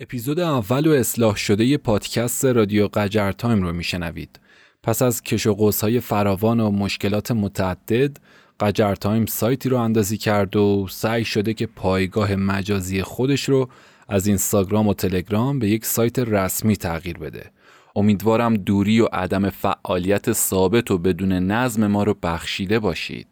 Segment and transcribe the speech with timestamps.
[0.00, 4.40] اپیزود اول و اصلاح شده پادکست رادیو قجر تایم رو میشنوید.
[4.82, 8.16] پس از کش و های فراوان و مشکلات متعدد
[8.60, 13.68] قجر تایم سایتی رو اندازی کرد و سعی شده که پایگاه مجازی خودش رو
[14.08, 17.50] از اینستاگرام و تلگرام به یک سایت رسمی تغییر بده.
[17.96, 23.28] امیدوارم دوری و عدم فعالیت ثابت و بدون نظم ما رو بخشیده باشید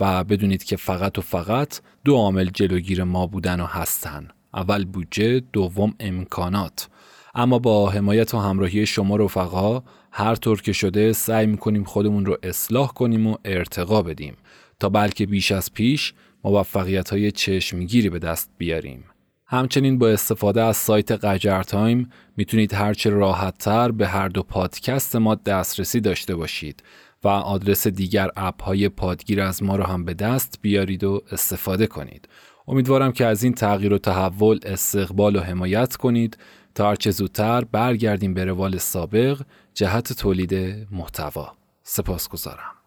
[0.00, 4.28] و بدونید که فقط و فقط دو عامل جلوگیر ما بودن و هستن.
[4.54, 6.88] اول بودجه دوم امکانات
[7.34, 12.36] اما با حمایت و همراهی شما رفقا هر طور که شده سعی می‌کنیم خودمون رو
[12.42, 14.36] اصلاح کنیم و ارتقا بدیم
[14.80, 19.04] تا بلکه بیش از پیش موفقیت های چشمگیری به دست بیاریم.
[19.46, 25.16] همچنین با استفاده از سایت قجر تایم می‌تونید هرچه راحت تر به هر دو پادکست
[25.16, 26.82] ما دسترسی داشته باشید
[27.24, 31.86] و آدرس دیگر اپ های پادگیر از ما رو هم به دست بیارید و استفاده
[31.86, 32.28] کنید.
[32.68, 36.38] امیدوارم که از این تغییر و تحول استقبال و حمایت کنید
[36.74, 39.40] تا هرچه زودتر برگردیم به روال سابق
[39.74, 40.54] جهت تولید
[40.90, 41.52] محتوا.
[41.82, 42.81] سپاسگزارم.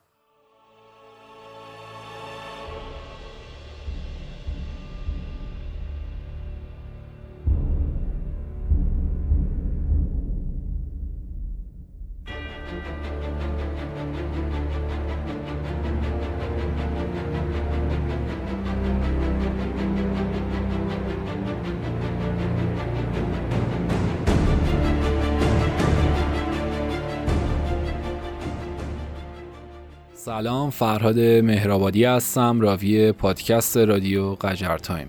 [30.25, 35.07] سلام فرهاد مهرآبادی هستم راوی پادکست رادیو قجر تایم.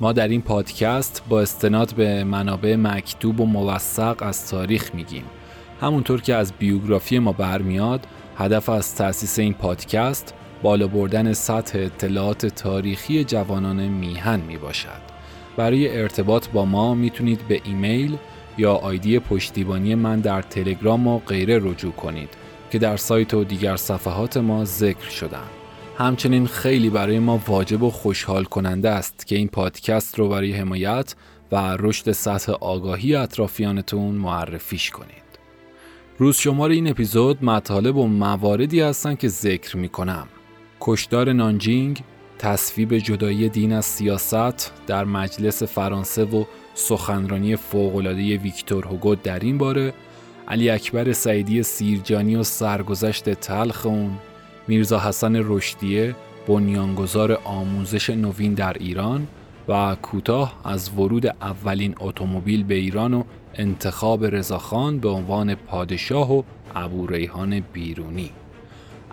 [0.00, 5.24] ما در این پادکست با استناد به منابع مکتوب و موثق از تاریخ میگیم.
[5.80, 12.46] همونطور که از بیوگرافی ما برمیاد هدف از تأسیس این پادکست بالا بردن سطح اطلاعات
[12.46, 15.02] تاریخی جوانان میهن می باشد.
[15.56, 18.16] برای ارتباط با ما می‌تونید به ایمیل
[18.58, 22.43] یا آیدی پشتیبانی من در تلگرام و غیره رجوع کنید.
[22.74, 25.46] که در سایت و دیگر صفحات ما ذکر شدن.
[25.98, 31.14] همچنین خیلی برای ما واجب و خوشحال کننده است که این پادکست رو برای حمایت
[31.52, 35.38] و رشد سطح آگاهی اطرافیانتون معرفیش کنید.
[36.18, 40.26] روز شمار این اپیزود مطالب و مواردی هستند که ذکر می کنم.
[40.80, 42.02] کشدار نانجینگ،
[42.38, 46.44] تصویب جدایی دین از سیاست در مجلس فرانسه و
[46.74, 49.94] سخنرانی فوق‌العاده ویکتور هوگو در این باره
[50.48, 54.10] علی اکبر سعیدی سیرجانی و سرگذشت تلخ اون
[54.68, 56.14] میرزا حسن رشدیه
[56.48, 59.26] بنیانگذار آموزش نوین در ایران
[59.68, 66.42] و کوتاه از ورود اولین اتومبیل به ایران و انتخاب رضاخان به عنوان پادشاه و
[66.74, 68.30] ابو ریحان بیرونی.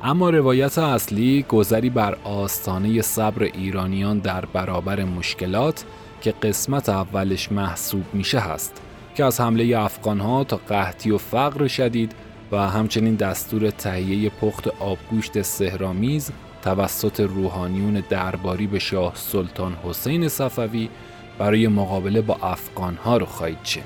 [0.03, 5.85] اما روایت اصلی گذری بر آستانه صبر ایرانیان در برابر مشکلات
[6.21, 8.80] که قسمت اولش محسوب میشه هست.
[9.15, 12.11] که از حمله افغانها تا قحطی و فقر شدید
[12.51, 20.89] و همچنین دستور تهیه پخت آبگوشت سهرامیز توسط روحانیون درباری به شاه سلطان حسین صفوی
[21.37, 23.85] برای مقابله با افغانها رو خواهید شنید.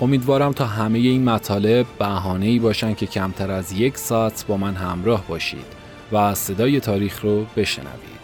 [0.00, 5.24] امیدوارم تا همه این مطالب بهانه‌ای باشن که کمتر از یک ساعت با من همراه
[5.28, 5.66] باشید
[6.12, 8.18] و صدای تاریخ رو بشنوید.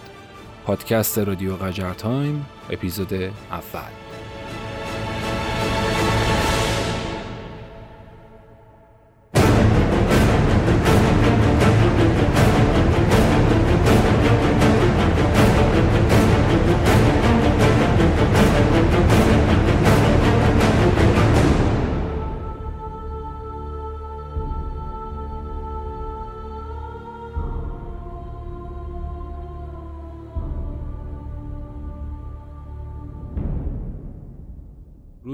[0.66, 4.03] پادکست رادیو قجر تایم اپیزود اول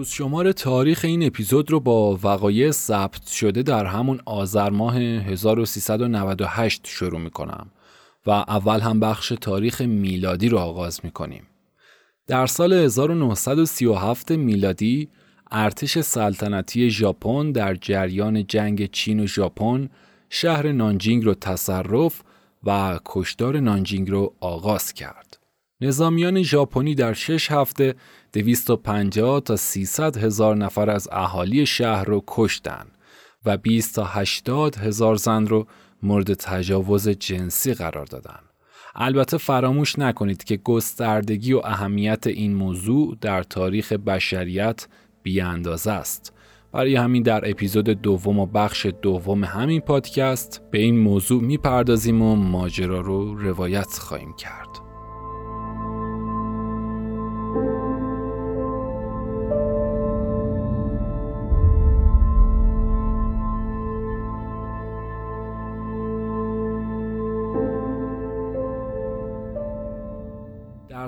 [0.00, 6.87] روز شمار تاریخ این اپیزود رو با وقایع ثبت شده در همون آذر ماه 1398
[6.87, 7.71] شروع می‌کنم
[8.27, 11.47] و اول هم بخش تاریخ میلادی رو آغاز می‌کنیم.
[12.27, 15.09] در سال 1937 میلادی
[15.50, 19.89] ارتش سلطنتی ژاپن در جریان جنگ چین و ژاپن
[20.30, 22.22] شهر نانجینگ رو تصرف
[22.65, 25.41] و کشدار نانجینگ رو آغاز کرد.
[25.80, 27.95] نظامیان ژاپنی در شش هفته
[28.32, 32.86] 250 تا 300 هزار نفر از اهالی شهر رو کشتن
[33.44, 35.66] و 20 تا 80 هزار زن رو
[36.03, 38.41] مورد تجاوز جنسی قرار دادن.
[38.94, 44.86] البته فراموش نکنید که گستردگی و اهمیت این موضوع در تاریخ بشریت
[45.22, 46.32] بیاندازه است.
[46.72, 52.36] برای همین در اپیزود دوم و بخش دوم همین پادکست به این موضوع می‌پردازیم و
[52.36, 54.90] ماجرا رو روایت خواهیم کرد.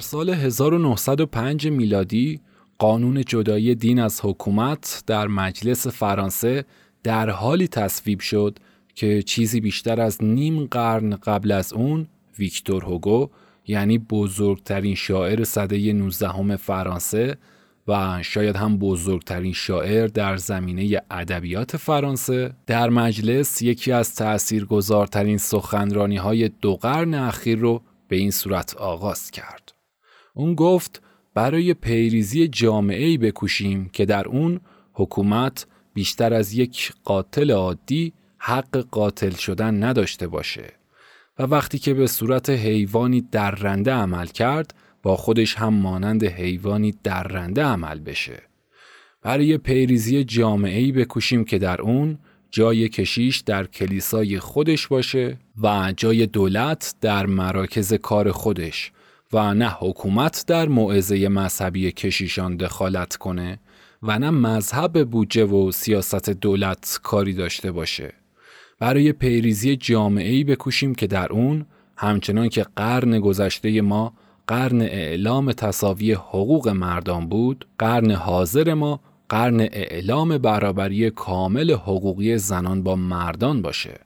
[0.03, 2.41] سال 1905 میلادی
[2.79, 6.65] قانون جدایی دین از حکومت در مجلس فرانسه
[7.03, 8.59] در حالی تصویب شد
[8.95, 12.07] که چیزی بیشتر از نیم قرن قبل از اون
[12.39, 13.31] ویکتور هوگو
[13.67, 17.37] یعنی بزرگترین شاعر سده 19 فرانسه
[17.89, 26.17] و شاید هم بزرگترین شاعر در زمینه ادبیات فرانسه در مجلس یکی از تأثیرگذارترین سخنرانی
[26.17, 29.72] های دو قرن اخیر رو به این صورت آغاز کرد.
[30.35, 31.03] اون گفت
[31.35, 34.61] برای پیریزی جامعه بکوشیم که در اون
[34.93, 40.73] حکومت بیشتر از یک قاتل عادی حق قاتل شدن نداشته باشه.
[41.39, 47.63] و وقتی که به صورت حیوانی درنده عمل کرد با خودش هم مانند حیوانی درنده
[47.63, 48.43] عمل بشه.
[49.23, 52.19] برای پیریزی جامعه‌ای بکوشیم که در اون
[52.51, 58.93] جای کشیش در کلیسای خودش باشه و جای دولت در مراکز کار خودش
[59.33, 63.59] و نه حکومت در موعظه مذهبی کشیشان دخالت کنه
[64.03, 68.13] و نه مذهب بودجه و سیاست دولت کاری داشته باشه.
[68.79, 74.13] برای پیریزی جامعه‌ای بکوشیم که در اون همچنان که قرن گذشته ما
[74.47, 82.83] قرن اعلام تصاوی حقوق مردان بود قرن حاضر ما قرن اعلام برابری کامل حقوقی زنان
[82.83, 84.01] با مردان باشه.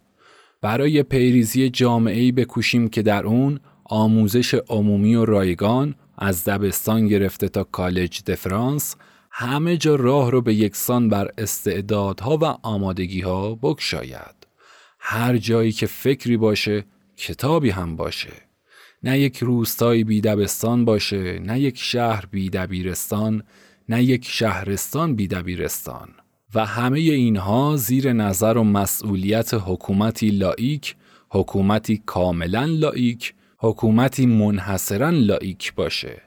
[0.62, 7.64] برای پیریزی جامعه‌ای بکوشیم که در اون آموزش عمومی و رایگان از دبستان گرفته تا
[7.64, 8.96] کالج دفرانس
[9.30, 14.46] همه جا راه رو به یکسان بر استعدادها و آمادگیها بکشاید.
[14.98, 16.84] هر جایی که فکری باشه
[17.16, 18.32] کتابی هم باشه.
[19.02, 23.42] نه یک روستایی بی دبستان باشه، نه یک شهر بی دبیرستان،
[23.88, 26.08] نه یک شهرستان بی دبیرستان.
[26.54, 30.96] و همه اینها زیر نظر و مسئولیت حکومتی لائیک،
[31.30, 36.22] حکومتی کاملا لائیک، حکومتی منحصرا لائیک باشه.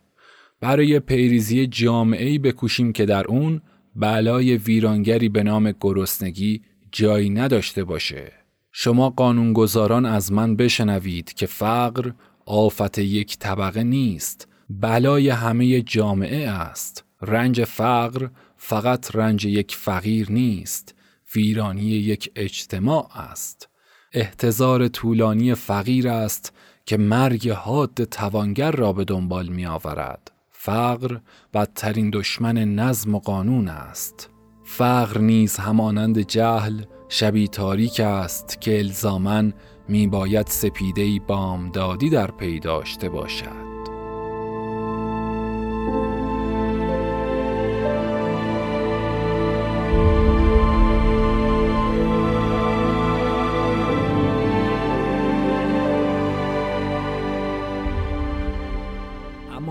[0.61, 3.61] برای پیریزی جامعه‌ای بکوشیم که در اون
[3.95, 6.61] بلای ویرانگری به نام گرسنگی
[6.91, 8.31] جایی نداشته باشه.
[8.71, 12.11] شما قانونگذاران از من بشنوید که فقر
[12.45, 18.27] آفت یک طبقه نیست بلای همه جامعه است رنج فقر
[18.57, 20.95] فقط رنج یک فقیر نیست
[21.35, 23.69] ویرانی یک اجتماع است
[24.13, 26.53] احتضار طولانی فقیر است
[26.89, 31.17] که مرگ حاد توانگر را به دنبال می آورد فقر
[31.53, 34.29] بدترین دشمن نظم و قانون است.
[34.63, 39.53] فقر نیز همانند جهل شبی تاریک است که الزامن
[39.87, 43.78] می باید سپیده بامدادی در پی داشته باشد.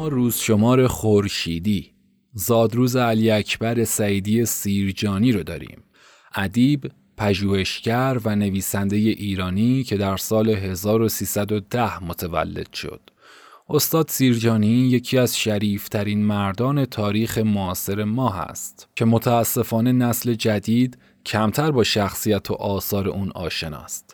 [0.09, 1.93] روز شمار خورشیدی.
[2.33, 5.83] زادروز علی اکبر سعیدی سیرجانی رو داریم.
[6.35, 13.01] ادیب پژوهشگر و نویسنده ایرانی که در سال 1310 متولد شد.
[13.71, 21.71] استاد سیرجانی یکی از شریفترین مردان تاریخ معاصر ما هست که متاسفانه نسل جدید کمتر
[21.71, 24.08] با شخصیت و آثار اون آشناست.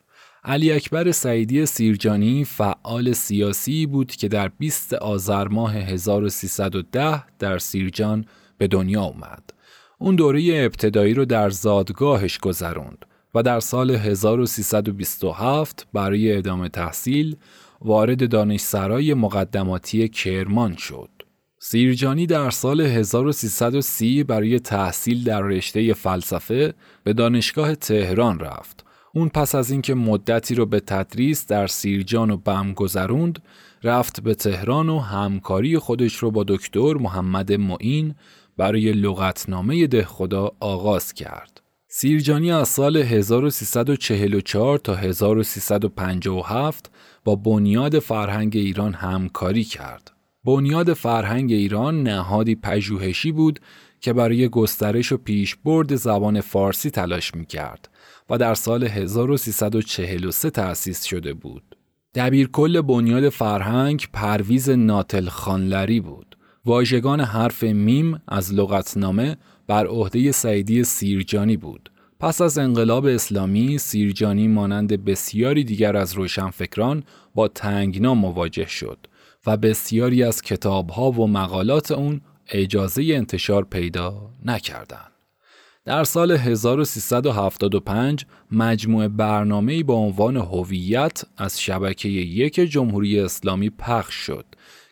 [0.47, 8.25] علی اکبر سعیدی سیرجانی فعال سیاسی بود که در 20 آذر ماه 1310 در سیرجان
[8.59, 9.51] به دنیا اومد.
[9.99, 17.37] اون دوره ابتدایی رو در زادگاهش گذروند و در سال 1327 برای ادامه تحصیل
[17.81, 21.11] وارد دانشسرای مقدماتی کرمان شد.
[21.59, 26.75] سیرجانی در سال 1330 برای تحصیل در رشته فلسفه
[27.05, 28.85] به دانشگاه تهران رفت
[29.17, 33.43] اون پس از اینکه مدتی رو به تدریس در سیرجان و بم گذروند
[33.83, 38.15] رفت به تهران و همکاری خودش رو با دکتر محمد معین
[38.57, 41.61] برای لغتنامه ده خدا آغاز کرد.
[41.89, 46.91] سیرجانی از سال 1344 تا 1357
[47.25, 50.11] با بنیاد فرهنگ ایران همکاری کرد.
[50.45, 53.61] بنیاد فرهنگ ایران نهادی پژوهشی بود
[54.01, 57.89] که برای گسترش و پیشبرد زبان فارسی تلاش می کرد
[58.31, 61.77] و در سال 1343 تأسیس شده بود.
[62.15, 66.37] دبیر کل بنیاد فرهنگ پرویز ناتل خانلری بود.
[66.65, 71.91] واژگان حرف میم از لغتنامه بر عهده سعیدی سیرجانی بود.
[72.21, 77.03] پس از انقلاب اسلامی سیرجانی مانند بسیاری دیگر از روشنفکران
[77.35, 78.99] با تنگنا مواجه شد
[79.47, 85.14] و بسیاری از کتابها و مقالات اون اجازه انتشار پیدا نکردند.
[85.87, 94.45] در سال 1375 مجموعه برنامه‌ای با عنوان هویت از شبکه یک جمهوری اسلامی پخش شد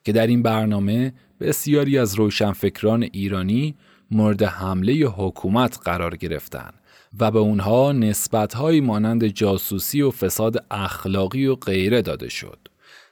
[0.05, 3.75] که در این برنامه بسیاری از روشنفکران ایرانی
[4.11, 6.75] مورد حمله حکومت قرار گرفتند
[7.21, 12.59] و به اونها نسبتهایی مانند جاسوسی و فساد اخلاقی و غیره داده شد.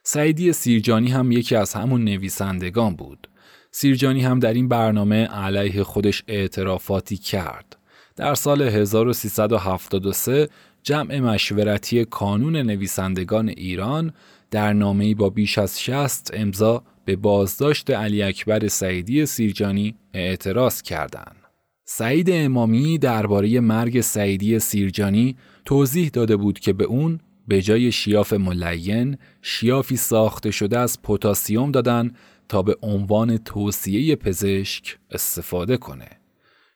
[0.02, 3.28] سعیدی سیرجانی هم یکی از همون نویسندگان بود.
[3.70, 7.76] سیرجانی هم در این برنامه علیه خودش اعترافاتی کرد.
[8.16, 10.48] در سال 1373
[10.82, 14.12] جمع مشورتی کانون نویسندگان ایران
[14.50, 21.36] در نامه‌ای با بیش از 60 امضا به بازداشت علی اکبر سعیدی سیرجانی اعتراض کردند.
[21.84, 28.32] سعید امامی درباره مرگ سعیدی سیرجانی توضیح داده بود که به اون به جای شیاف
[28.32, 32.10] ملین شیافی ساخته شده از پتاسیم دادن
[32.50, 36.08] تا به عنوان توصیه پزشک استفاده کنه.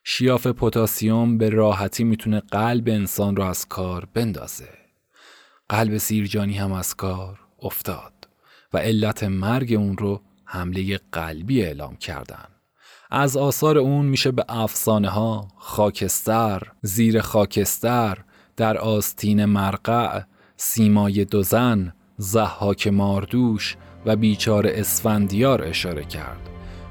[0.03, 4.69] شیاف پتاسیم به راحتی می‌تونه قلب انسان رو از کار بندازه.
[5.69, 8.13] قلب سیرجانی هم از کار افتاد
[8.73, 12.47] و علت مرگ اون رو حمله قلبی اعلام کردن.
[13.11, 18.17] از آثار اون میشه به افسانه ها، خاکستر، زیر خاکستر،
[18.57, 20.21] در آستین مرقع،
[20.57, 26.49] سیمای دوزن، زحاک ماردوش و بیچار اسفندیار اشاره کرد.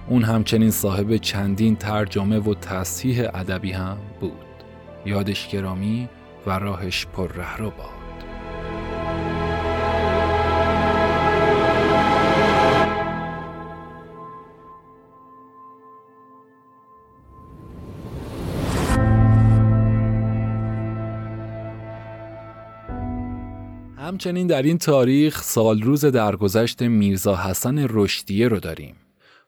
[0.08, 4.32] اون همچنین صاحب چندین ترجمه و تصحیح ادبی هم بود.
[5.06, 6.08] یادش گرامی
[6.46, 7.28] و راهش پر
[7.58, 7.93] رو باد.
[24.14, 28.94] همچنین در این تاریخ سال روز درگذشت میرزا حسن رشدیه رو داریم.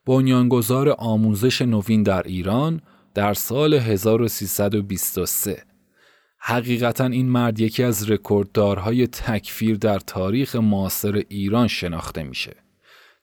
[0.05, 2.81] بنیانگذار آموزش نوین در ایران
[3.13, 5.63] در سال 1323
[6.37, 12.55] حقیقتا این مرد یکی از رکورددارهای تکفیر در تاریخ معاصر ایران شناخته میشه.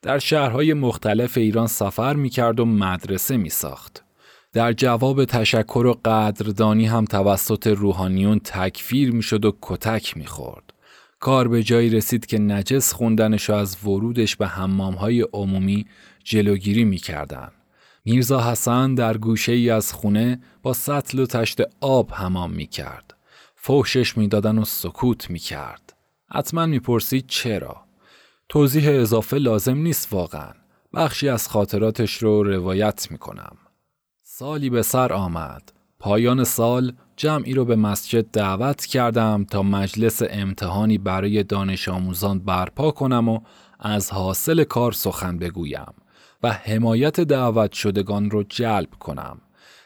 [0.01, 4.03] در شهرهای مختلف ایران سفر می‌کرد و مدرسه میساخت.
[4.53, 10.74] در جواب تشکر و قدردانی هم توسط روحانیون تکفیر می‌شد و کتک می‌خورد.
[11.25, 15.85] کار به جایی رسید که نجس خوندنش از ورودش به حمامهای عمومی
[16.23, 17.51] جلوگیری می‌کردن.
[18.05, 23.15] میرزا حسن در گوشه ای از خونه با سطل و تشت آب حمام می‌کرد.
[23.55, 25.93] فوشش می‌دادن و سکوت می‌کرد.
[26.31, 27.85] حتما می‌پرسید چرا؟
[28.49, 30.53] توضیح اضافه لازم نیست واقعا.
[30.93, 33.57] بخشی از خاطراتش رو روایت می‌کنم.
[34.23, 35.71] سالی به سر آمد.
[35.99, 42.91] پایان سال جمعی رو به مسجد دعوت کردم تا مجلس امتحانی برای دانش آموزان برپا
[42.91, 43.39] کنم و
[43.79, 45.93] از حاصل کار سخن بگویم
[46.43, 49.37] و حمایت دعوت شدگان رو جلب کنم.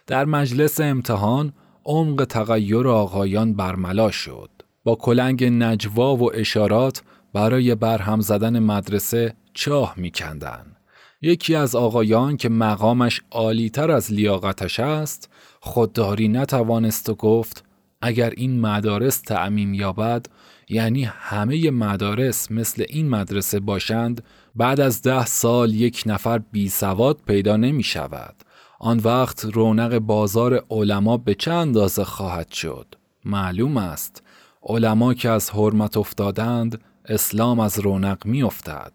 [0.07, 1.53] در مجلس امتحان
[1.85, 4.49] عمق تغییر آقایان برملا شد.
[4.83, 10.75] با کلنگ نجوا و اشارات برای برهم زدن مدرسه چاه میکندن.
[11.21, 15.29] یکی از آقایان که مقامش عالیتر از لیاقتش است
[15.59, 17.63] خودداری نتوانست و گفت
[18.01, 20.25] اگر این مدارس تعمیم یابد
[20.69, 24.23] یعنی همه مدارس مثل این مدرسه باشند
[24.55, 28.35] بعد از ده سال یک نفر بی سواد پیدا نمی شود.
[28.79, 32.95] آن وقت رونق بازار علما به چند اندازه خواهد شد.
[33.25, 34.23] معلوم است
[34.63, 38.91] علما که از حرمت افتادند اسلام از رونق می افتد.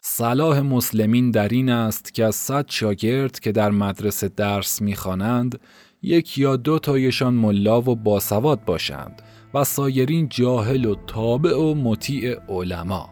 [0.00, 5.60] صلاح مسلمین در این است که از صد شاگرد که در مدرسه درس می‌خوانند
[6.02, 9.22] یک یا دو تایشان ملا و باسواد باشند
[9.54, 13.08] و سایرین جاهل و تابع و مطیع علما.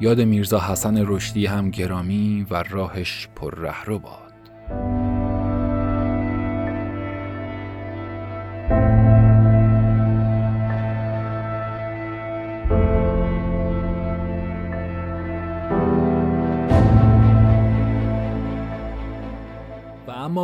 [0.00, 4.32] یاد میرزا حسن رشدی هم گرامی و راهش پر رهرو باد.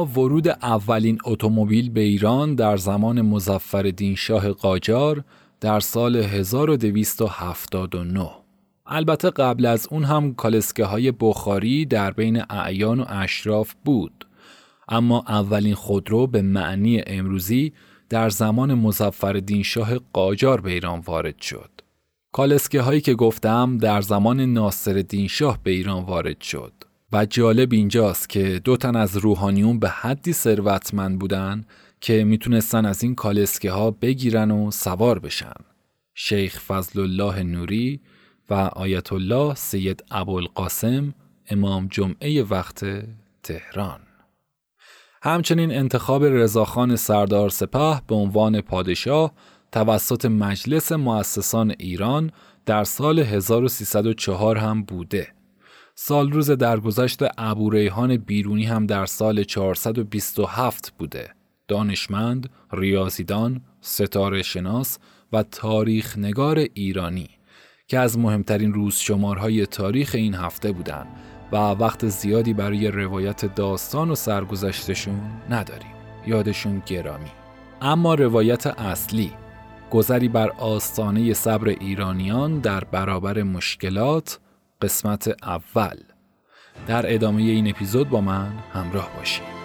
[0.05, 5.25] ورود اولین اتومبیل به ایران در زمان مزفر شاه قاجار
[5.61, 8.31] در سال 1279
[8.91, 14.27] البته قبل از اون هم کالسکه های بخاری در بین اعیان و اشراف بود.
[14.89, 17.73] اما اولین خودرو به معنی امروزی
[18.09, 21.71] در زمان مزفر شاه قاجار به ایران وارد شد.
[22.33, 26.73] کالسکه هایی که گفتم در زمان ناصر شاه به ایران وارد شد.
[27.13, 31.65] و جالب اینجاست که دو تن از روحانیون به حدی ثروتمند بودن
[32.01, 35.55] که می‌تونستن از این کالسکه ها بگیرن و سوار بشن.
[36.15, 38.01] شیخ فضل الله نوری
[38.51, 41.15] و آیت الله سید ابوالقاسم
[41.51, 42.85] امام جمعه وقت
[43.43, 44.01] تهران.
[45.23, 49.33] همچنین انتخاب رضاخان سردار سپه به عنوان پادشاه
[49.73, 52.33] توسط مجلس مؤسسان ایران
[52.67, 55.38] در سال 1304 هم بوده
[56.01, 61.31] سال روز درگذشت ابوریحان بیرونی هم در سال 427 بوده.
[61.69, 64.99] دانشمند، ریاضیدان، ستاره شناس
[65.33, 67.29] و تاریخ نگار ایرانی
[67.89, 71.07] که از مهمترین روز شمارهای تاریخ این هفته بودن
[71.53, 75.93] و وقت زیادی برای روایت داستان و سرگذشتشون نداریم.
[76.27, 77.31] یادشون گرامی.
[77.83, 79.33] اما روایت اصلی
[79.91, 84.39] گذری بر آستانه صبر ایرانیان در برابر مشکلات
[84.83, 85.97] قسمت اول.
[86.87, 89.58] در ادامه این اپیزود با من همراه باشید.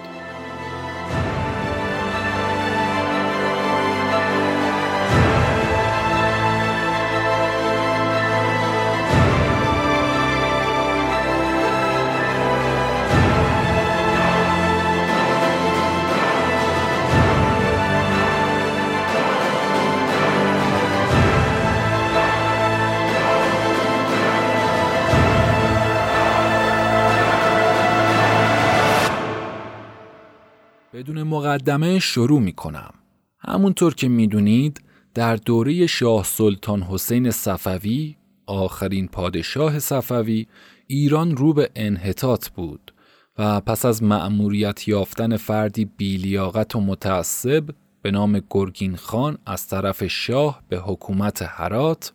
[31.33, 32.93] مقدمه شروع می کنم.
[33.39, 34.81] همونطور که می‌دونید
[35.13, 40.47] در دوره شاه سلطان حسین صفوی آخرین پادشاه صفوی
[40.87, 42.93] ایران رو به انحطاط بود
[43.37, 47.69] و پس از مأموریت یافتن فردی بیلیاقت و متعصب
[48.01, 52.13] به نام گرگین خان از طرف شاه به حکومت هرات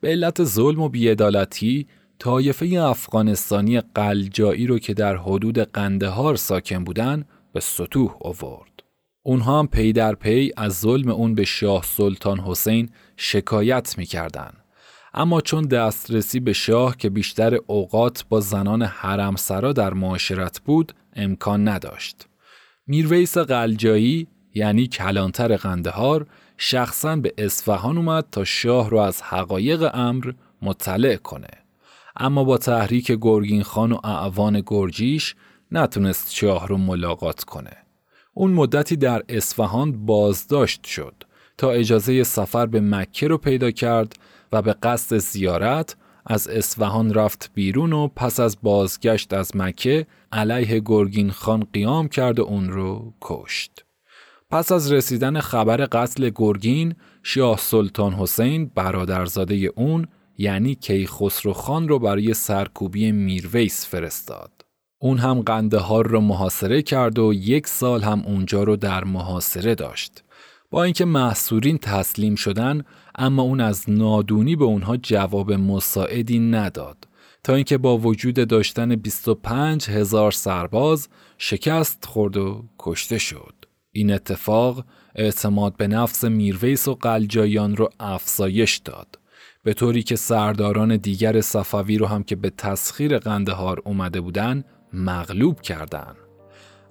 [0.00, 1.86] به علت ظلم و بیعدالتی
[2.18, 8.82] طایفه افغانستانی قلجایی رو که در حدود قندهار ساکن بودند به سطوح آورد.
[9.22, 14.52] اونها هم پی در پی از ظلم اون به شاه سلطان حسین شکایت می‌کردن.
[15.14, 20.92] اما چون دسترسی به شاه که بیشتر اوقات با زنان حرم سرا در معاشرت بود
[21.16, 22.28] امکان نداشت.
[22.86, 26.26] میرویس قلجایی یعنی کلانتر قندهار
[26.56, 30.32] شخصا به اصفهان اومد تا شاه رو از حقایق امر
[30.62, 31.48] مطلع کنه.
[32.16, 35.34] اما با تحریک گرگین خان و اعوان گرجیش
[35.72, 37.76] نتونست شاه رو ملاقات کنه.
[38.34, 41.14] اون مدتی در اصفهان بازداشت شد
[41.58, 44.16] تا اجازه سفر به مکه رو پیدا کرد
[44.52, 50.82] و به قصد زیارت از اصفهان رفت بیرون و پس از بازگشت از مکه علیه
[50.86, 53.84] گرگین خان قیام کرد و اون رو کشت.
[54.50, 60.06] پس از رسیدن خبر قتل گرگین شاه سلطان حسین برادرزاده اون
[60.38, 64.57] یعنی کیخسرو خان رو برای سرکوبی میرویس فرستاد.
[64.98, 70.24] اون هم قندهار رو محاصره کرد و یک سال هم اونجا رو در محاصره داشت.
[70.70, 72.82] با اینکه محصورین تسلیم شدن
[73.14, 77.08] اما اون از نادونی به اونها جواب مساعدی نداد
[77.44, 81.08] تا اینکه با وجود داشتن 25 هزار سرباز
[81.38, 83.54] شکست خورد و کشته شد.
[83.92, 84.84] این اتفاق
[85.14, 89.18] اعتماد به نفس میرویس و قلجایان رو افزایش داد.
[89.62, 95.60] به طوری که سرداران دیگر صفوی رو هم که به تسخیر قندهار اومده بودن مغلوب
[95.60, 96.14] کردن.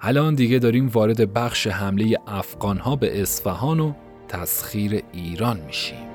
[0.02, 3.94] الان دیگه داریم وارد بخش حمله افغانها به اصفهان و
[4.28, 6.08] تسخیر ایران میشیم.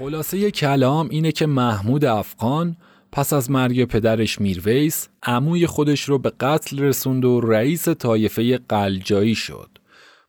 [0.00, 2.76] خلاصه کلام اینه که محمود افغان
[3.12, 9.34] پس از مرگ پدرش میرویس عموی خودش رو به قتل رسوند و رئیس طایفه قلجایی
[9.34, 9.68] شد.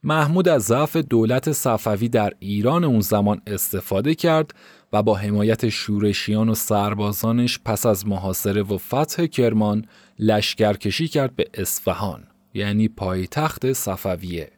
[0.03, 4.53] محمود از ضعف دولت صفوی در ایران اون زمان استفاده کرد
[4.93, 9.85] و با حمایت شورشیان و سربازانش پس از محاصره و فتح کرمان
[10.19, 14.51] لشکرکشی کرد به اصفهان یعنی پایتخت صفویه.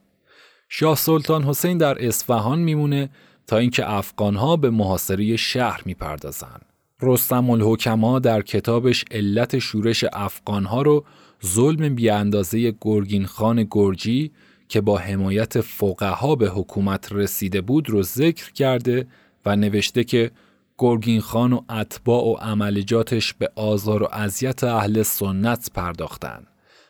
[0.69, 3.09] شاه سلطان حسین در اصفهان میمونه
[3.47, 6.65] تا اینکه افغانها به محاصره شهر می‌پردازند.
[7.01, 11.05] رستم الحکما در کتابش علت شورش افغانها رو
[11.45, 14.31] ظلم بیاندازه گرگین خان گرجی
[14.67, 19.07] که با حمایت فقها به حکومت رسیده بود رو ذکر کرده
[19.45, 20.31] و نوشته که
[20.77, 26.43] گرگین خان و اتباع و عملجاتش به آزار و اذیت اهل سنت پرداختن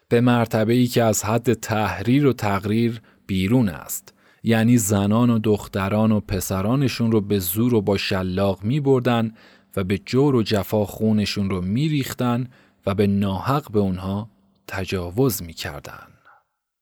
[0.10, 4.13] به مرتبه ای که از حد تحریر و تقریر بیرون است
[4.44, 9.34] یعنی زنان و دختران و پسرانشون رو به زور و با شلاق می بردن
[9.76, 12.48] و به جور و جفا خونشون رو می ریختن
[12.86, 14.30] و به ناحق به اونها
[14.68, 16.08] تجاوز می کردن.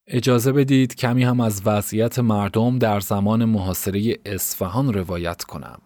[0.08, 5.82] اجازه بدید کمی هم از وضعیت مردم در زمان محاصره اصفهان روایت کنم.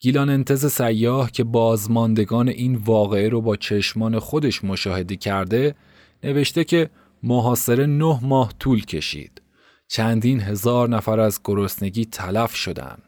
[0.00, 5.74] گیلان انتز سیاه که بازماندگان این واقعه رو با چشمان خودش مشاهده کرده
[6.24, 6.90] نوشته که
[7.22, 9.42] محاصره نه ماه طول کشید.
[9.88, 13.02] چندین هزار نفر از گرسنگی تلف شدند.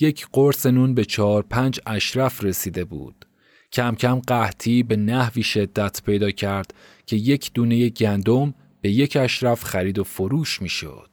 [0.00, 3.26] یک قرص نون به چهار پنج اشرف رسیده بود.
[3.72, 6.74] کم کم قحطی به نحوی شدت پیدا کرد
[7.06, 11.08] که یک دونه گندم به یک اشرف خرید و فروش می شد.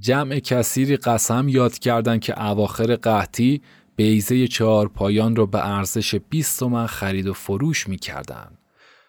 [0.00, 3.62] جمع کثیری قسم یاد کردند که اواخر قحطی
[3.96, 8.58] بیزه چهار پایان را به ارزش 20 تومن خرید و فروش می کردن.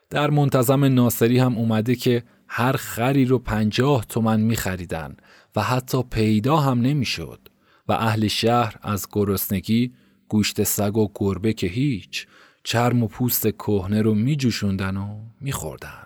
[0.09, 5.15] در منتظم ناصری هم اومده که هر خری رو پنجاه تومن می خریدن
[5.55, 7.39] و حتی پیدا هم نمی شد
[7.87, 9.93] و اهل شهر از گرسنگی
[10.27, 12.27] گوشت سگ و گربه که هیچ
[12.63, 16.03] چرم و پوست کهنه رو می جوشوندن و می خوردن.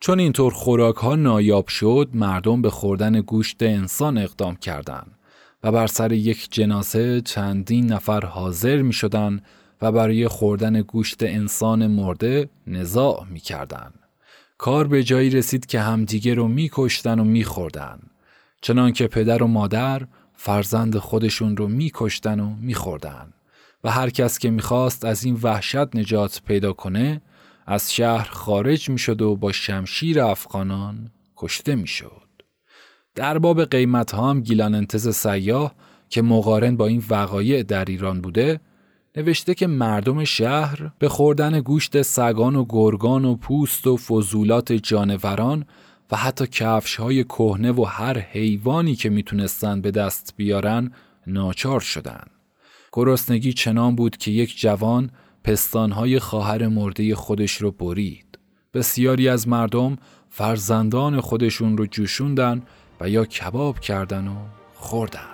[0.00, 5.18] چون اینطور خوراک ها نایاب شد مردم به خوردن گوشت انسان اقدام کردند
[5.62, 9.40] و بر سر یک جنازه چندین نفر حاضر می شدن
[9.82, 13.92] و برای خوردن گوشت انسان مرده نزاع می کردن.
[14.58, 17.98] کار به جایی رسید که همدیگه رو می کشتن و می خوردن.
[18.60, 20.02] چنان که پدر و مادر
[20.36, 23.32] فرزند خودشون رو می کشتن و می خوردن.
[23.84, 27.22] و هر کس که می‌خواست از این وحشت نجات پیدا کنه
[27.66, 32.24] از شهر خارج می شد و با شمشیر افغانان کشته می شد.
[33.14, 35.74] در باب قیمت ها هم گیلان انتز سیاه
[36.08, 38.60] که مقارن با این وقایع در ایران بوده
[39.16, 45.64] نوشته که مردم شهر به خوردن گوشت سگان و گرگان و پوست و فضولات جانوران
[46.10, 50.92] و حتی کفش های کهنه و هر حیوانی که می‌تونستن به دست بیارن
[51.26, 52.24] ناچار شدن.
[52.92, 55.10] گرسنگی چنان بود که یک جوان
[55.44, 58.38] پستانهای خواهر مرده خودش رو برید.
[58.74, 59.96] بسیاری از مردم
[60.30, 62.62] فرزندان خودشون رو جوشوندن
[63.00, 64.36] و یا کباب کردن و
[64.74, 65.33] خوردن.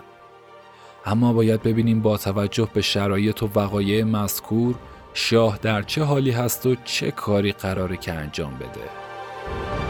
[1.06, 4.74] اما باید ببینیم با توجه به شرایط و وقایع مذکور
[5.14, 9.89] شاه در چه حالی هست و چه کاری قراره که انجام بده.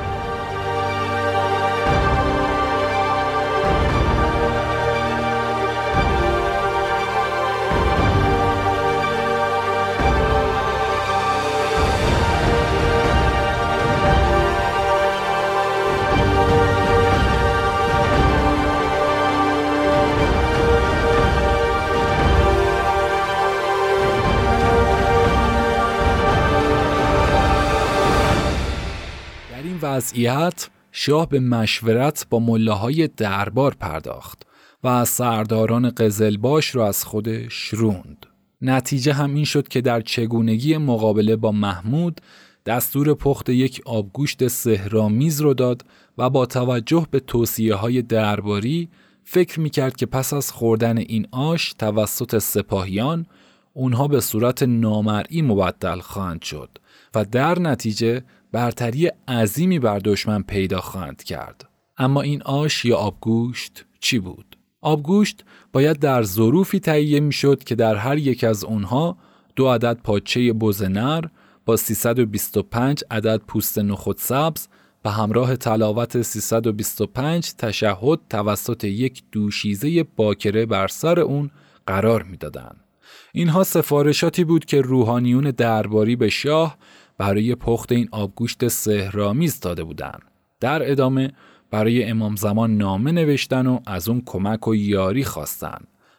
[29.90, 34.42] وضعیت شاه به مشورت با ملاهای دربار پرداخت
[34.84, 38.26] و از سرداران قزلباش را از خودش روند.
[38.62, 42.20] نتیجه هم این شد که در چگونگی مقابله با محمود
[42.66, 45.84] دستور پخت یک آبگوشت سهرامیز رو داد
[46.18, 48.88] و با توجه به توصیه های درباری
[49.24, 53.26] فکر می کرد که پس از خوردن این آش توسط سپاهیان
[53.72, 56.68] اونها به صورت نامرئی مبدل خواهند شد
[57.14, 61.68] و در نتیجه برتری عظیمی بر دشمن پیدا خواهند کرد.
[61.98, 67.96] اما این آش یا آبگوشت چی بود؟ آبگوشت باید در ظروفی تهیه می‌شد که در
[67.96, 69.16] هر یک از اونها
[69.56, 71.24] دو عدد پاچه بز نر
[71.64, 74.68] با 325 عدد پوست نخود سبز
[75.02, 81.50] به همراه تلاوت 325 تشهد توسط یک دوشیزه باکره بر سر اون
[81.86, 82.84] قرار می‌دادند.
[83.32, 86.76] اینها سفارشاتی بود که روحانیون درباری به شاه
[87.20, 90.22] برای پخت این آبگوشت سهرامیز داده بودند.
[90.60, 91.32] در ادامه
[91.70, 95.78] برای امام زمان نامه نوشتن و از اون کمک و یاری خواستن.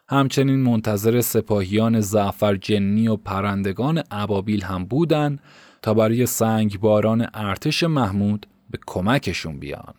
[0.10, 5.40] همچنین منتظر سپاهیان زعفر جنی و پرندگان ابابیل هم بودن
[5.82, 9.94] تا برای سنگباران ارتش محمود به کمکشون بیان.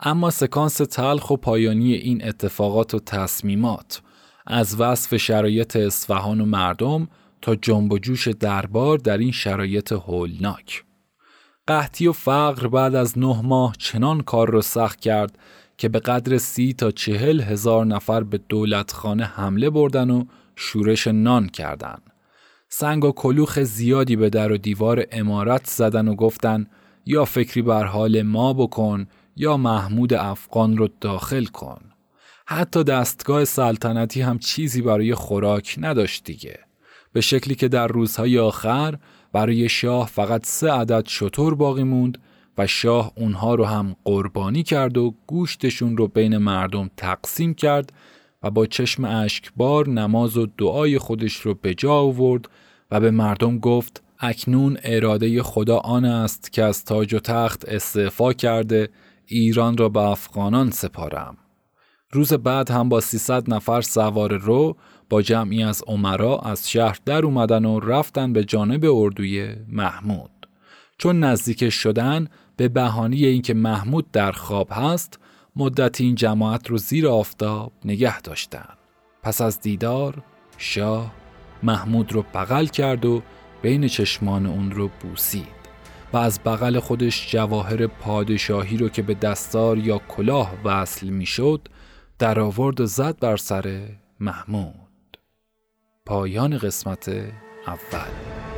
[0.00, 4.02] اما سکانس تلخ و پایانی این اتفاقات و تصمیمات
[4.46, 7.08] از وصف شرایط اصفهان و مردم
[7.42, 10.84] تا جنب و جوش دربار در این شرایط هولناک.
[11.66, 15.38] قحطی و فقر بعد از نه ماه چنان کار را سخت کرد
[15.76, 20.24] که به قدر سی تا چهل هزار نفر به دولتخانه حمله بردن و
[20.56, 22.02] شورش نان کردند.
[22.68, 26.66] سنگ و کلوخ زیادی به در و دیوار امارت زدن و گفتن
[27.06, 31.80] یا فکری بر حال ما بکن یا محمود افغان رو داخل کن.
[32.46, 36.67] حتی دستگاه سلطنتی هم چیزی برای خوراک نداشت دیگه.
[37.12, 38.98] به شکلی که در روزهای آخر
[39.32, 42.18] برای شاه فقط سه عدد شطور باقی موند
[42.58, 47.92] و شاه اونها رو هم قربانی کرد و گوشتشون رو بین مردم تقسیم کرد
[48.42, 52.48] و با چشم اشکبار نماز و دعای خودش رو به جا آورد
[52.90, 58.32] و به مردم گفت اکنون اراده خدا آن است که از تاج و تخت استعفا
[58.32, 58.88] کرده
[59.26, 61.36] ایران را به افغانان سپارم.
[62.12, 64.76] روز بعد هم با 300 نفر سوار رو
[65.10, 70.30] با جمعی از عمرا از شهر در اومدن و رفتن به جانب اردوی محمود.
[70.98, 75.18] چون نزدیک شدن به بهانه اینکه محمود در خواب هست
[75.56, 78.68] مدت این جماعت رو زیر آفتاب نگه داشتن.
[79.22, 80.22] پس از دیدار
[80.58, 81.12] شاه
[81.62, 83.22] محمود رو بغل کرد و
[83.62, 85.58] بین چشمان اون رو بوسید
[86.12, 91.68] و از بغل خودش جواهر پادشاهی رو که به دستار یا کلاه وصل می‌شد
[92.18, 93.88] در آورد و زد بر سر
[94.20, 94.87] محمود
[96.08, 97.08] پایان قسمت
[97.66, 98.57] اول.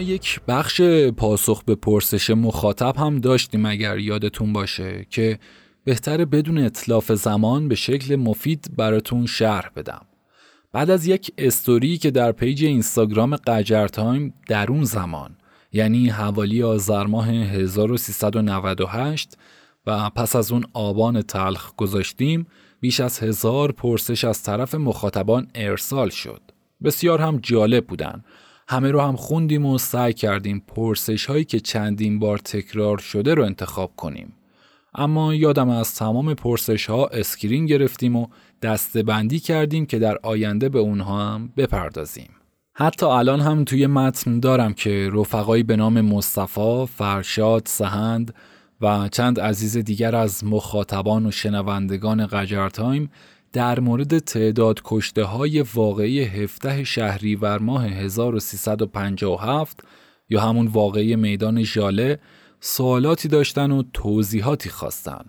[0.00, 0.80] یک بخش
[1.16, 5.38] پاسخ به پرسش مخاطب هم داشتیم اگر یادتون باشه که
[5.84, 10.06] بهتره بدون اتلاف زمان به شکل مفید براتون شرح بدم.
[10.72, 15.36] بعد از یک استوری که در پیج اینستاگرام قجر تایم در اون زمان
[15.72, 19.36] یعنی حوالی آذر ماه 1398
[19.86, 22.46] و پس از اون آبان تلخ گذاشتیم
[22.80, 26.40] بیش از هزار پرسش از طرف مخاطبان ارسال شد.
[26.84, 28.24] بسیار هم جالب بودن
[28.70, 33.44] همه رو هم خوندیم و سعی کردیم پرسش هایی که چندین بار تکرار شده رو
[33.44, 34.32] انتخاب کنیم.
[34.94, 38.26] اما یادم از تمام پرسش ها screen گرفتیم و
[39.06, 42.30] بندی کردیم که در آینده به اونها هم بپردازیم.
[42.74, 48.34] حتی الان هم توی متن دارم که رفقایی به نام مصطفی، فرشاد، سهند
[48.80, 53.10] و چند عزیز دیگر از مخاطبان و شنوندگان قجر تایم
[53.52, 59.80] در مورد تعداد کشته های واقعی 17 شهریور ماه 1357
[60.28, 62.18] یا همون واقعی میدان ژاله
[62.60, 65.24] سوالاتی داشتن و توضیحاتی خواستن.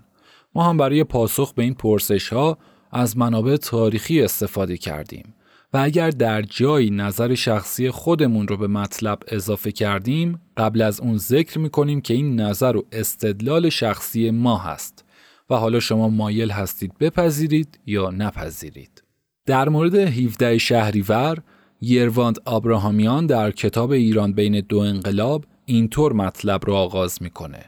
[0.55, 2.57] ما هم برای پاسخ به این پرسش ها
[2.91, 5.33] از منابع تاریخی استفاده کردیم
[5.73, 11.17] و اگر در جایی نظر شخصی خودمون رو به مطلب اضافه کردیم قبل از اون
[11.17, 15.05] ذکر می‌کنیم که این نظر و استدلال شخصی ما هست
[15.49, 19.03] و حالا شما مایل هستید بپذیرید یا نپذیرید.
[19.45, 21.37] در مورد 17 شهریور
[21.81, 27.65] یرواند آبراهامیان در کتاب ایران بین دو انقلاب اینطور مطلب را آغاز می‌کنه.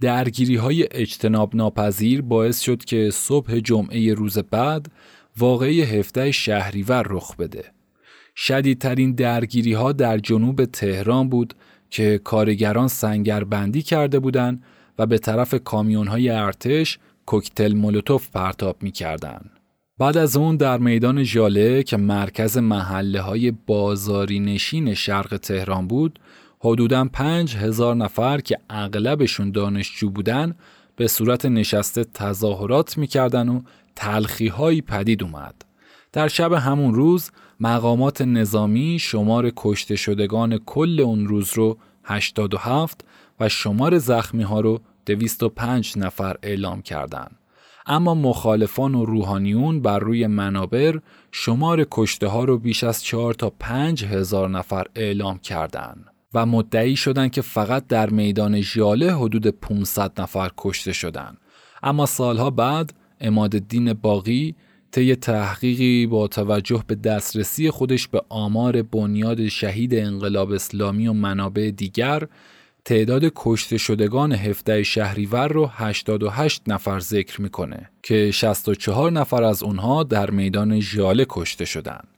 [0.00, 4.92] درگیری های اجتناب ناپذیر باعث شد که صبح جمعه روز بعد
[5.38, 7.64] واقعی 17 شهریور رخ بده.
[8.36, 11.54] شدیدترین درگیری ها در جنوب تهران بود
[11.90, 14.62] که کارگران سنگربندی کرده بودند
[14.98, 19.50] و به طرف کامیون های ارتش کوکتل مولوتوف پرتاب می کردن.
[19.98, 26.18] بعد از اون در میدان ژاله که مرکز محله های بازاری نشین شرق تهران بود
[26.60, 30.54] حدوداً پنج هزار نفر که اغلبشون دانشجو بودن
[30.96, 33.62] به صورت نشسته تظاهرات می‌کردن و
[33.96, 35.54] تلخی هایی پدید اومد.
[36.12, 43.04] در شب همون روز مقامات نظامی شمار کشته شدگان کل اون روز رو 87
[43.40, 47.38] و شمار زخمی ها رو 205 نفر اعلام کردند.
[47.86, 51.00] اما مخالفان و روحانیون بر روی منابر
[51.32, 56.96] شمار کشته ها رو بیش از 4 تا 5 هزار نفر اعلام کردند و مدعی
[56.96, 61.38] شدند که فقط در میدان ژاله حدود 500 نفر کشته شدند.
[61.82, 64.54] اما سالها بعد اماد الدین باقی
[64.90, 71.70] طی تحقیقی با توجه به دسترسی خودش به آمار بنیاد شهید انقلاب اسلامی و منابع
[71.70, 72.28] دیگر
[72.86, 80.02] تعداد کشته شدگان 17 شهریور رو 88 نفر ذکر می‌کنه که 64 نفر از اونها
[80.02, 82.08] در میدان ژاله کشته شدند.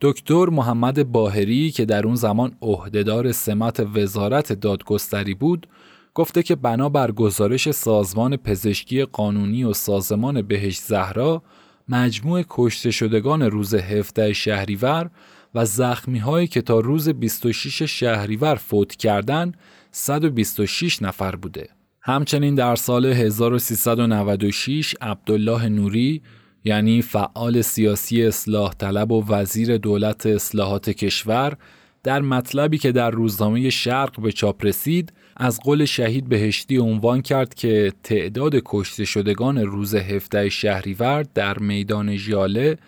[0.00, 5.66] دکتر محمد باهری که در اون زمان عهدهدار سمت وزارت دادگستری بود
[6.14, 11.42] گفته که بنابر گزارش سازمان پزشکی قانونی و سازمان بهشت زهرا
[11.88, 15.10] مجموع کشته شدگان روز 17 شهریور
[15.54, 19.56] و زخمی هایی که تا روز 26 شهریور فوت کردند
[19.92, 21.68] 126 نفر بوده.
[22.02, 26.22] همچنین در سال 1396 عبدالله نوری
[26.64, 31.56] یعنی فعال سیاسی اصلاح طلب و وزیر دولت اصلاحات کشور
[32.02, 37.54] در مطلبی که در روزنامه شرق به چاپ رسید از قول شهید بهشتی عنوان کرد
[37.54, 42.78] که تعداد کشته شدگان روز 17 شهریور در میدان ژاله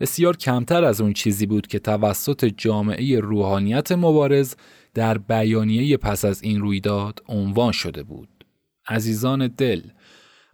[0.00, 4.54] بسیار کمتر از اون چیزی بود که توسط جامعه روحانیت مبارز
[4.98, 8.28] در بیانیه پس از این رویداد عنوان شده بود.
[8.88, 9.82] عزیزان دل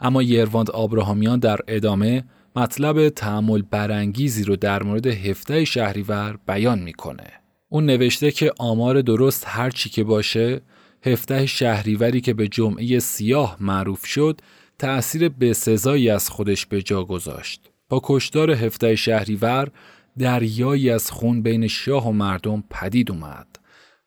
[0.01, 2.25] اما یرواند آبراهامیان در ادامه
[2.57, 7.27] مطلب تعمل برانگیزی رو در مورد هفته شهریور بیان می‌کنه.
[7.69, 10.61] اون نوشته که آمار درست هر چی که باشه
[11.07, 14.41] هفته شهریوری که به جمعه سیاه معروف شد
[14.79, 17.71] تأثیر به سزایی از خودش به جا گذاشت.
[17.89, 19.69] با کشتار هفته شهریور
[20.19, 23.54] دریایی از خون بین شاه و مردم پدید اومد.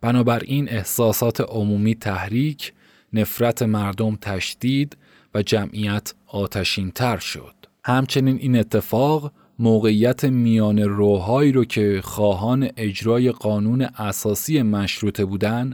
[0.02, 2.74] بنابراین احساسات عمومی تحریک،
[3.14, 4.98] نفرت مردم تشدید
[5.34, 7.54] و جمعیت آتشین تر شد.
[7.86, 15.74] همچنین این اتفاق موقعیت میان روهایی رو که خواهان اجرای قانون اساسی مشروطه بودن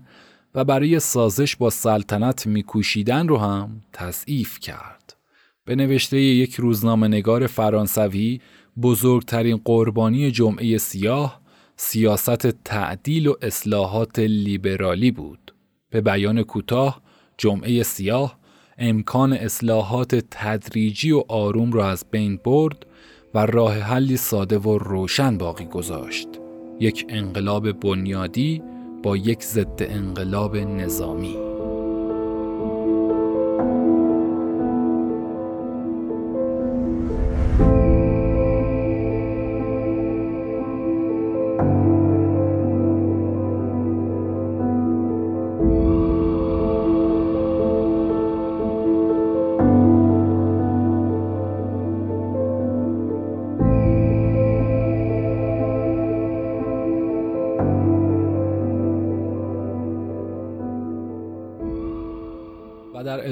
[0.56, 5.16] و برای سازش با سلطنت میکوشیدن رو هم تضعیف کرد.
[5.66, 8.42] به نوشته یک روزنامه نگار فرانسوی
[8.82, 11.43] بزرگترین قربانی جمعه سیاه
[11.76, 15.54] سیاست تعدیل و اصلاحات لیبرالی بود.
[15.90, 17.02] به بیان کوتاه
[17.38, 18.38] جمعه سیاه
[18.78, 22.86] امکان اصلاحات تدریجی و آروم را از بین برد
[23.34, 26.28] و راه حلی ساده و روشن باقی گذاشت.
[26.80, 28.62] یک انقلاب بنیادی
[29.04, 31.53] با یک ضد انقلاب نظامی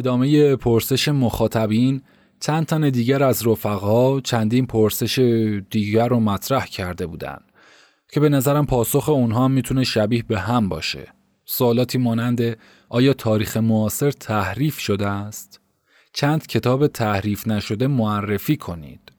[0.02, 2.02] ادامه پرسش مخاطبین
[2.40, 5.20] چند تن دیگر از رفقا چندین پرسش
[5.70, 7.44] دیگر رو مطرح کرده بودند
[8.12, 11.08] که به نظرم پاسخ اونها می‌تونه شبیه به هم باشه.
[11.46, 12.58] سوالاتی مانند
[12.90, 15.62] آیا تاریخ معاصر تحریف شده است؟
[16.14, 19.12] چند کتاب تحریف نشده معرفی کنید.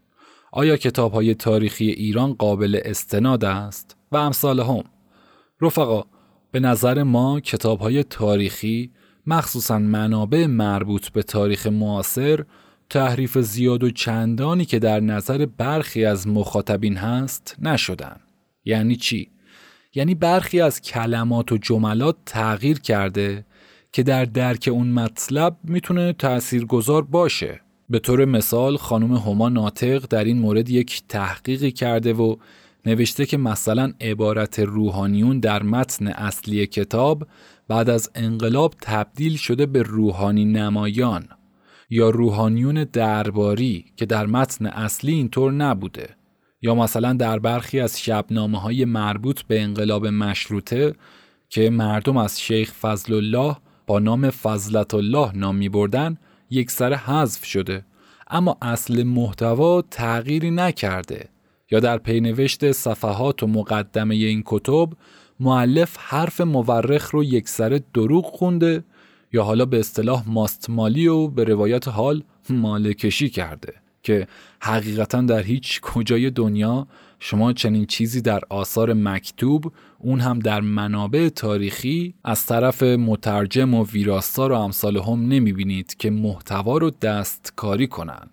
[0.52, 4.84] آیا کتاب های تاریخی ایران قابل استناد است؟ و امثال هم.
[5.60, 6.04] رفقا
[6.50, 8.90] به نظر ما کتاب های تاریخی
[9.26, 12.44] مخصوصا منابع مربوط به تاریخ معاصر
[12.90, 18.20] تحریف زیاد و چندانی که در نظر برخی از مخاطبین هست نشدن.
[18.64, 19.30] یعنی چی؟
[19.94, 23.44] یعنی برخی از کلمات و جملات تغییر کرده
[23.92, 26.14] که در درک اون مطلب می‌تونه
[26.68, 27.60] گذار باشه.
[27.90, 32.36] به طور مثال خانم هما ناطق در این مورد یک تحقیقی کرده و
[32.86, 37.26] نوشته که مثلا عبارت روحانیون در متن اصلی کتاب
[37.68, 41.28] بعد از انقلاب تبدیل شده به روحانی نمایان
[41.90, 46.16] یا روحانیون درباری که در متن اصلی اینطور نبوده
[46.62, 50.94] یا مثلا در برخی از شبنامه های مربوط به انقلاب مشروطه
[51.48, 56.18] که مردم از شیخ فضل الله با نام فضلت الله نام می بردن
[56.50, 57.84] یک سر حذف شده.
[58.30, 61.28] اما اصل محتوا تغییری نکرده
[61.70, 64.88] یا در پینوشت صفحات و مقدمه این کتب
[65.42, 68.84] معلف حرف مورخ رو یک سر دروغ خونده
[69.32, 74.26] یا حالا به اصطلاح ماستمالی و به روایت حال مالکشی کرده که
[74.60, 76.86] حقیقتا در هیچ کجای دنیا
[77.20, 83.84] شما چنین چیزی در آثار مکتوب اون هم در منابع تاریخی از طرف مترجم و
[83.84, 88.30] ویراستار و امثال هم نمی بینید که محتوا رو دستکاری کنن.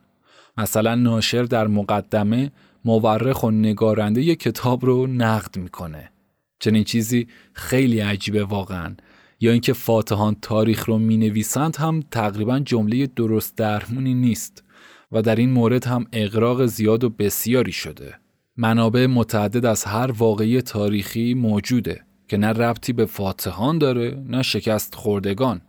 [0.57, 2.51] مثلا ناشر در مقدمه
[2.85, 6.11] مورخ و نگارنده کتاب رو نقد می‌کنه.
[6.59, 8.95] چنین چیزی خیلی عجیبه واقعا.
[9.39, 14.63] یا اینکه فاتحان تاریخ رو می نویسند هم تقریبا جمله درست درمونی نیست
[15.11, 18.15] و در این مورد هم اقراق زیاد و بسیاری شده.
[18.57, 24.95] منابع متعدد از هر واقعی تاریخی موجوده که نه ربطی به فاتحان داره نه شکست
[24.95, 25.61] خوردگان.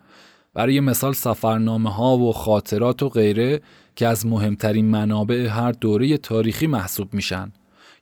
[0.55, 3.61] برای مثال سفرنامه ها و خاطرات و غیره
[3.96, 7.53] که از مهمترین منابع هر دوره تاریخی محسوب میشن.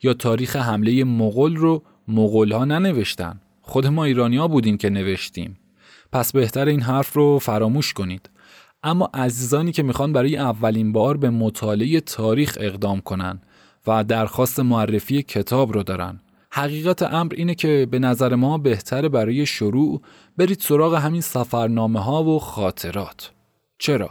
[0.02, 3.40] یا تاریخ حمله مغول رو مغول ها ننوشتن.
[3.62, 5.58] خود ما ایرانیا بودیم که نوشتیم.
[6.12, 8.30] پس بهتر این حرف رو فراموش کنید.
[8.82, 13.40] اما عزیزانی که می‌خوان برای اولین بار به مطالعه تاریخ اقدام کنن
[13.86, 16.20] و درخواست معرفی کتاب رو دارن.
[16.50, 20.02] حقیقت امر اینه که به نظر ما بهتر برای شروع
[20.36, 23.32] برید سراغ همین سفرنامه ها و خاطرات.
[23.78, 24.10] چرا؟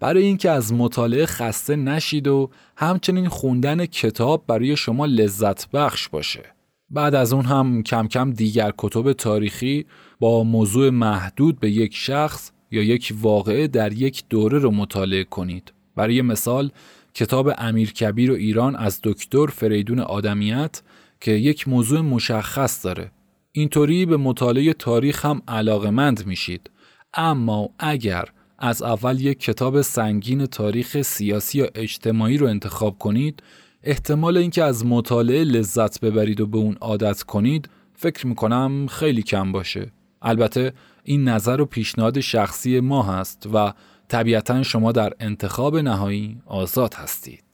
[0.00, 6.55] برای اینکه از مطالعه خسته نشید و همچنین خوندن کتاب برای شما لذت بخش باشه.
[6.90, 9.86] بعد از اون هم کم کم دیگر کتب تاریخی
[10.20, 15.72] با موضوع محدود به یک شخص یا یک واقعه در یک دوره رو مطالعه کنید.
[15.96, 16.70] برای مثال
[17.14, 20.82] کتاب امیر کبیر و ایران از دکتر فریدون آدمیت
[21.20, 23.10] که یک موضوع مشخص داره.
[23.52, 26.70] اینطوری به مطالعه تاریخ هم علاقمند میشید.
[27.14, 28.24] اما اگر
[28.58, 33.42] از اول یک کتاب سنگین تاریخ سیاسی یا اجتماعی رو انتخاب کنید
[33.88, 39.52] احتمال اینکه از مطالعه لذت ببرید و به اون عادت کنید فکر می‌کنم خیلی کم
[39.52, 39.92] باشه.
[40.22, 40.72] البته
[41.04, 43.72] این نظر و پیشنهاد شخصی ما هست و
[44.08, 47.44] طبیعتا شما در انتخاب نهایی آزاد هستید.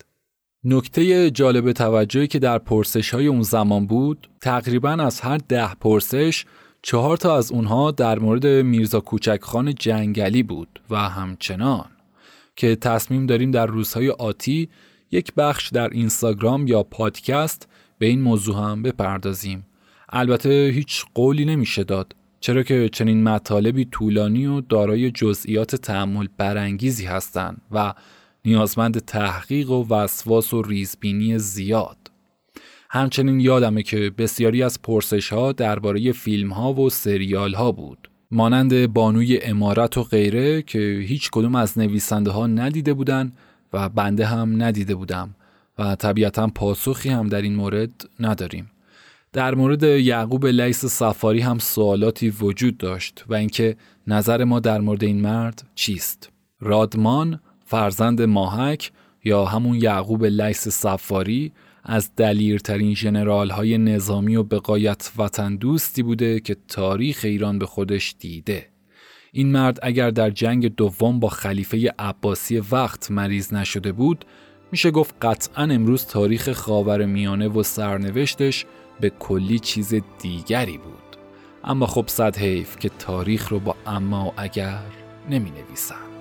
[0.65, 6.45] نکته جالب توجهی که در پرسش های اون زمان بود تقریبا از هر ده پرسش
[6.83, 11.87] چهار تا از اونها در مورد میرزا کوچکخان جنگلی بود و همچنان
[12.57, 14.69] که تصمیم داریم در روزهای آتی
[15.13, 19.67] یک بخش در اینستاگرام یا پادکست به این موضوع هم بپردازیم.
[20.09, 27.05] البته هیچ قولی نمیشه داد چرا که چنین مطالبی طولانی و دارای جزئیات تعمل برانگیزی
[27.05, 27.95] هستند و
[28.45, 31.97] نیازمند تحقیق و وسواس و ریزبینی زیاد.
[32.91, 38.11] همچنین یادمه که بسیاری از پرسش ها درباره فیلم ها و سریال ها بود.
[38.31, 43.33] مانند بانوی امارت و غیره که هیچ کدوم از نویسنده ها ندیده بودن
[43.73, 45.35] و بنده هم ندیده بودم
[45.79, 48.71] و طبیعتا پاسخی هم در این مورد نداریم
[49.33, 55.05] در مورد یعقوب لیس سفاری هم سوالاتی وجود داشت و اینکه نظر ما در مورد
[55.05, 58.93] این مرد چیست رادمان فرزند ماهک
[59.25, 61.53] یا همون یعقوب لیس سفاری
[61.85, 68.15] از دلیرترین جنرال های نظامی و بقایت وطن دوستی بوده که تاریخ ایران به خودش
[68.19, 68.72] دیده.
[69.35, 74.25] این مرد اگر در جنگ دوم با خلیفه عباسی وقت مریض نشده بود
[74.73, 78.67] میشه گفت قطعا امروز تاریخ خاور میانه و سرنوشتش
[79.01, 81.17] به کلی چیز دیگری بود.
[81.65, 84.81] اما خب صد حیف که تاریخ رو با اما و اگر
[85.31, 86.12] نمی نویسن.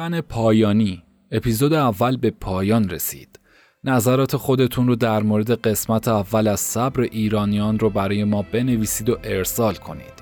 [0.00, 1.02] سخن پایانی.
[1.30, 3.40] اپیزود اول به پایان رسید.
[3.84, 9.18] نظرات خودتون رو در مورد قسمت اول از صبر ایرانیان رو برای ما بنویسید و
[9.24, 10.12] ارسال کنید.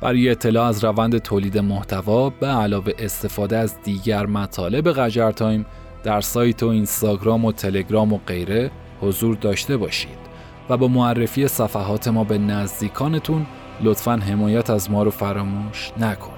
[0.00, 5.66] برای اطلاع از روند تولید محتوا به علاوه استفاده از دیگر مطالب قجر تایم
[6.04, 8.70] در سایت و اینستاگرام و تلگرام و غیره
[9.00, 10.18] حضور داشته باشید
[10.68, 13.46] و با معرفی صفحات ما به نزدیکانتون
[13.80, 16.37] لطفا حمایت از ما رو فراموش نکنید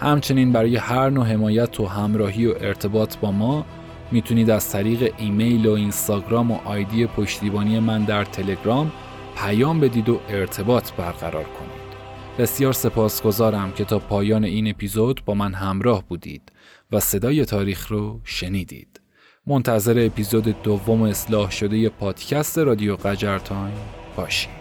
[0.00, 3.66] همچنین برای هر نوع حمایت و همراهی و ارتباط با ما
[4.12, 8.92] می‌تونید از طریق ایمیل و اینستاگرام و آیدی پشتیبانی من در تلگرام
[9.36, 11.90] پیام بدید و ارتباط برقرار کنید.
[12.38, 16.52] بسیار سپاسگزارم که تا پایان این اپیزود با من همراه بودید
[16.92, 19.00] و صدای تاریخ رو شنیدید.
[19.46, 23.78] منتظر اپیزود دوم اصلاح شده پادکست رادیو قجر تایم
[24.16, 24.59] باشید.